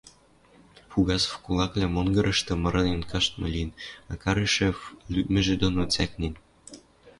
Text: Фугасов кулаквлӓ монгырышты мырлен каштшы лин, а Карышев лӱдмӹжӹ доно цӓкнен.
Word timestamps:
Фугасов 0.91 1.33
кулаквлӓ 1.43 1.87
монгырышты 1.95 2.53
мырлен 2.63 3.01
каштшы 3.11 3.47
лин, 3.53 3.69
а 4.11 4.13
Карышев 4.23 4.77
лӱдмӹжӹ 5.13 5.55
доно 5.61 5.83
цӓкнен. 5.93 6.33